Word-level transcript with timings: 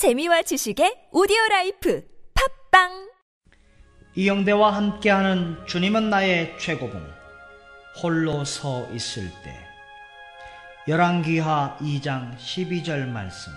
재미와 0.00 0.40
지식의 0.40 1.10
오디오 1.12 1.36
life 1.50 2.02
팟빵! 2.70 3.10
이영대와 4.14 4.74
함께하는 4.74 5.58
주님은 5.66 6.08
나의 6.08 6.56
최고봉 6.58 7.06
홀로 8.02 8.42
서 8.46 8.88
있을 8.94 9.28
때. 9.44 9.54
열왕기하 10.88 11.76
2장 11.82 12.34
12절 12.38 13.08
말씀. 13.08 13.52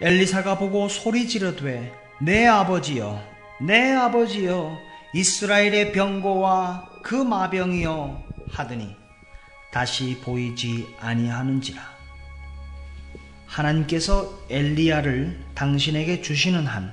엘리사가 0.00 0.56
보고 0.56 0.88
소리 0.88 1.28
지르되 1.28 1.92
내 2.22 2.46
아버지여 2.46 3.22
내 3.60 3.92
아버지여 3.92 4.78
이스라엘의 5.12 5.92
병거와 5.92 7.02
그 7.02 7.14
마병이여 7.14 8.24
하더니 8.52 8.96
다시 9.70 10.18
보이지 10.24 10.86
아니하는지라 10.98 11.95
하나님께서 13.56 14.30
엘리야를 14.50 15.38
당신에게 15.54 16.20
주시는 16.20 16.66
한 16.66 16.92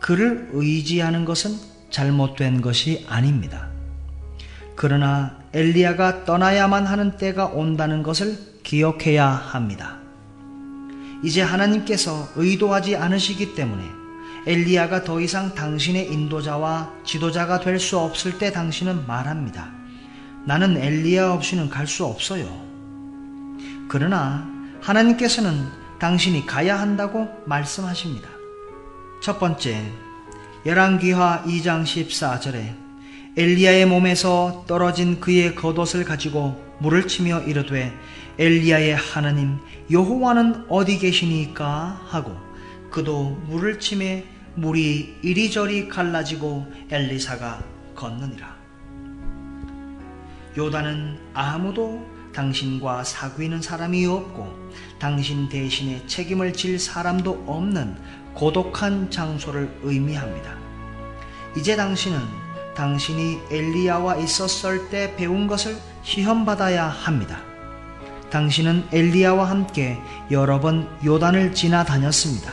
그를 0.00 0.48
의지하는 0.52 1.24
것은 1.24 1.56
잘못된 1.90 2.62
것이 2.62 3.04
아닙니다. 3.08 3.68
그러나 4.76 5.36
엘리야가 5.52 6.24
떠나야만 6.24 6.86
하는 6.86 7.16
때가 7.16 7.46
온다는 7.46 8.02
것을 8.02 8.38
기억해야 8.62 9.28
합니다. 9.28 9.98
이제 11.22 11.42
하나님께서 11.42 12.28
의도하지 12.36 12.96
않으시기 12.96 13.54
때문에 13.54 13.84
엘리야가 14.46 15.04
더 15.04 15.20
이상 15.20 15.54
당신의 15.54 16.12
인도자와 16.12 16.92
지도자가 17.04 17.60
될 17.60 17.78
수 17.78 17.98
없을 17.98 18.38
때 18.38 18.52
당신은 18.52 19.06
말합니다. 19.06 19.70
나는 20.46 20.76
엘리야 20.76 21.30
없이는 21.32 21.68
갈 21.68 21.86
수 21.86 22.04
없어요. 22.04 22.44
그러나 23.88 24.53
하나님께서는 24.84 25.66
당신이 25.98 26.44
가야 26.44 26.78
한다고 26.78 27.26
말씀하십니다. 27.46 28.28
첫 29.22 29.38
번째, 29.38 29.82
열왕기하 30.66 31.44
2장 31.46 31.84
14절에 31.84 32.74
엘리야의 33.36 33.86
몸에서 33.86 34.64
떨어진 34.66 35.20
그의 35.20 35.54
겉옷을 35.54 36.04
가지고 36.04 36.62
물을 36.80 37.08
치며 37.08 37.40
이르되 37.40 37.92
엘리야의 38.38 38.94
하나님 38.94 39.58
여호와는 39.90 40.66
어디 40.68 40.98
계시니까 40.98 42.02
하고 42.06 42.36
그도 42.90 43.30
물을 43.46 43.80
치매 43.80 44.24
물이 44.54 45.16
이리저리 45.22 45.88
갈라지고 45.88 46.70
엘리사가 46.90 47.64
걷느니라. 47.94 48.54
요단은 50.58 51.18
아무도 51.32 52.13
당신과 52.34 53.04
사귀는 53.04 53.62
사람이 53.62 54.06
없고 54.06 54.52
당신 54.98 55.48
대신에 55.48 56.06
책임을 56.06 56.52
질 56.52 56.78
사람도 56.78 57.44
없는 57.46 57.96
고독한 58.34 59.10
장소를 59.10 59.78
의미합니다. 59.82 60.56
이제 61.56 61.76
당신은 61.76 62.20
당신이 62.74 63.38
엘리야와 63.50 64.16
있었을 64.16 64.88
때 64.88 65.14
배운 65.16 65.46
것을 65.46 65.76
시험받아야 66.02 66.86
합니다. 66.86 67.38
당신은 68.30 68.88
엘리야와 68.92 69.48
함께 69.48 69.96
여러 70.32 70.58
번 70.58 70.88
요단을 71.04 71.54
지나다녔습니다. 71.54 72.50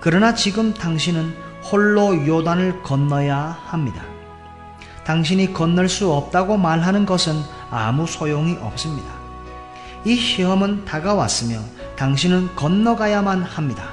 그러나 0.00 0.34
지금 0.34 0.74
당신은 0.74 1.34
홀로 1.62 2.26
요단을 2.26 2.82
건너야 2.82 3.58
합니다. 3.64 4.02
당신이 5.04 5.54
건널 5.54 5.88
수 5.88 6.12
없다고 6.12 6.58
말하는 6.58 7.06
것은 7.06 7.32
아무 7.70 8.06
소용이 8.06 8.56
없습니다. 8.60 9.08
이 10.04 10.16
시험은 10.16 10.84
다가왔으며 10.84 11.60
당신은 11.96 12.56
건너가야만 12.56 13.42
합니다. 13.42 13.90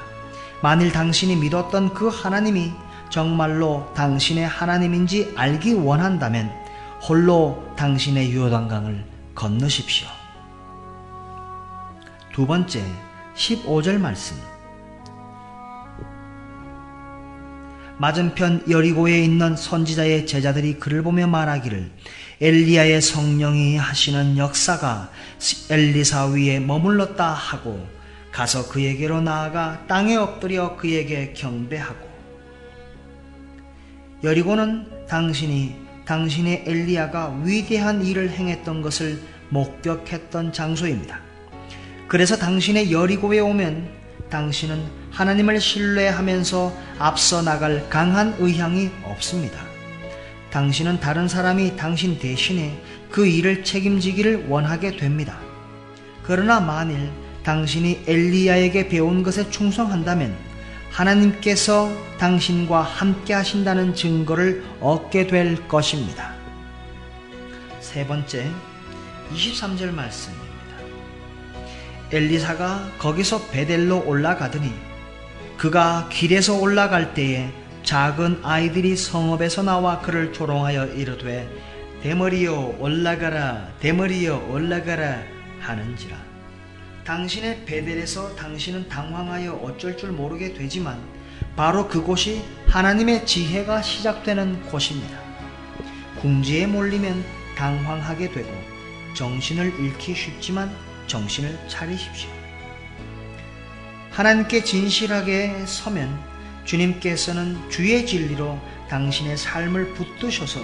만일 0.62 0.90
당신이 0.90 1.36
믿었던 1.36 1.94
그 1.94 2.08
하나님이 2.08 2.72
정말로 3.10 3.90
당신의 3.94 4.46
하나님인지 4.46 5.32
알기 5.36 5.74
원한다면 5.74 6.50
홀로 7.06 7.64
당신의 7.76 8.34
요단강을 8.34 9.04
건너십시오. 9.34 10.08
두 12.34 12.46
번째, 12.46 12.84
15절 13.36 13.98
말씀. 13.98 14.36
맞은편 17.98 18.64
여리고에 18.70 19.22
있는 19.24 19.56
선지자의 19.56 20.26
제자들이 20.26 20.74
그를 20.74 21.02
보며 21.02 21.26
말하기를 21.26 21.90
엘리야의 22.40 23.02
성령이 23.02 23.76
하시는 23.76 24.38
역사가 24.38 25.10
엘리사 25.68 26.26
위에 26.26 26.60
머물렀다 26.60 27.32
하고 27.32 27.84
가서 28.30 28.68
그에게로 28.68 29.20
나아가 29.20 29.84
땅에 29.88 30.14
엎드려 30.14 30.76
그에게 30.76 31.32
경배하고 31.32 32.08
여리고는 34.22 35.06
당신이 35.08 35.74
당신의 36.04 36.64
엘리야가 36.66 37.40
위대한 37.42 38.04
일을 38.04 38.30
행했던 38.30 38.80
것을 38.80 39.20
목격했던 39.50 40.52
장소입니다. 40.52 41.20
그래서 42.06 42.36
당신의 42.36 42.92
여리고에 42.92 43.40
오면 43.40 43.97
당신은 44.30 44.84
하나님을 45.10 45.60
신뢰하면서 45.60 46.72
앞서 46.98 47.42
나갈 47.42 47.88
강한 47.88 48.34
의향이 48.38 48.90
없습니다. 49.04 49.58
당신은 50.50 51.00
다른 51.00 51.28
사람이 51.28 51.76
당신 51.76 52.18
대신에 52.18 52.80
그 53.10 53.26
일을 53.26 53.64
책임지기를 53.64 54.46
원하게 54.48 54.96
됩니다. 54.96 55.38
그러나 56.22 56.60
만일 56.60 57.10
당신이 57.42 58.04
엘리야에게 58.06 58.88
배운 58.88 59.22
것에 59.22 59.50
충성한다면 59.50 60.36
하나님께서 60.90 61.90
당신과 62.18 62.82
함께 62.82 63.34
하신다는 63.34 63.94
증거를 63.94 64.64
얻게 64.80 65.26
될 65.26 65.68
것입니다. 65.68 66.34
세 67.80 68.06
번째, 68.06 68.50
23절 69.32 69.92
말씀입니다. 69.92 70.47
엘리사가 72.10 72.92
거기서 72.98 73.48
베델로 73.48 74.06
올라가더니 74.06 74.72
그가 75.56 76.08
길에서 76.10 76.58
올라갈 76.58 77.12
때에 77.14 77.50
작은 77.82 78.40
아이들이 78.42 78.96
성읍에서 78.96 79.62
나와 79.62 80.00
그를 80.00 80.32
조롱하여 80.32 80.86
이르되 80.86 81.48
대머리여 82.02 82.76
올라가라 82.78 83.68
대머리여 83.80 84.48
올라가라 84.50 85.22
하는지라 85.60 86.16
당신의 87.04 87.64
베델에서 87.64 88.36
당신은 88.36 88.88
당황하여 88.88 89.54
어쩔 89.54 89.96
줄 89.96 90.12
모르게 90.12 90.52
되지만 90.54 90.98
바로 91.56 91.88
그곳이 91.88 92.42
하나님의 92.66 93.26
지혜가 93.26 93.82
시작되는 93.82 94.62
곳입니다. 94.66 95.18
궁지에 96.20 96.66
몰리면 96.66 97.24
당황하게 97.56 98.30
되고 98.30 98.48
정신을 99.14 99.72
잃기 99.80 100.14
쉽지만 100.14 100.70
정신을 101.08 101.58
차리십시오. 101.68 102.30
하나님께 104.10 104.64
진실하게 104.64 105.64
서면 105.66 106.18
주님께서는 106.64 107.70
주의 107.70 108.04
진리로 108.04 108.60
당신의 108.88 109.36
삶을 109.36 109.94
붙드셔서 109.94 110.60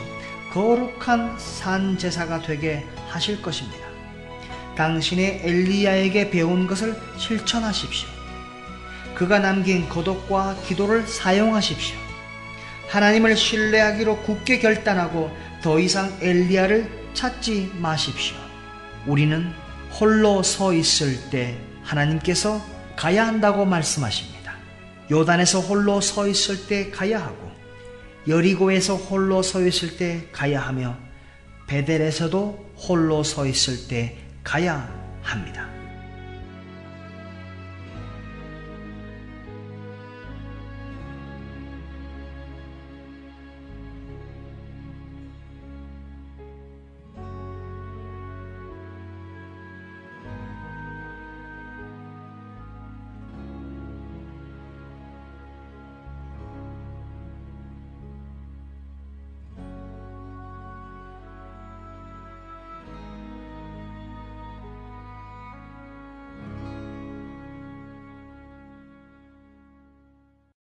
거룩한 0.53 1.38
산 1.38 1.99
제사가 1.99 2.43
되게 2.43 2.84
하실 3.09 3.41
것입니다. 3.43 3.84
당신의 4.77 5.41
엘리야에게 5.44 6.31
배운 6.31 6.66
것을 6.66 7.00
실천하십시오. 7.16 8.09
그가 9.15 9.38
남긴 9.38 9.88
고독과 9.88 10.56
기도를 10.66 11.06
사용하십시오. 11.06 11.97
하나님을 12.88 13.37
신뢰하기로 13.37 14.22
굳게 14.22 14.59
결단하고 14.59 15.34
더 15.62 15.78
이상 15.78 16.12
엘리야를 16.21 16.91
찾지 17.15 17.72
마십시오. 17.77 18.37
우리는 19.06 19.53
홀로 20.00 20.43
서 20.43 20.72
있을 20.72 21.31
때 21.31 21.56
하나님께서 21.82 22.60
가야 22.97 23.27
한다고 23.27 23.65
말씀하십니다. 23.65 24.55
요단에서 25.10 25.60
홀로 25.60 26.01
서 26.01 26.27
있을 26.27 26.66
때 26.66 26.91
가야 26.91 27.22
하고 27.22 27.51
여리고에서 28.27 28.97
홀로 28.97 29.42
서 29.42 29.65
있을 29.65 29.97
때 29.97 30.28
가야 30.33 30.60
하며 30.60 30.97
베델에서도 31.68 32.72
홀로 32.89 33.22
서 33.22 33.47
있을 33.47 33.86
때 33.89 34.18
가야 34.42 34.89
합니다. 35.22 35.73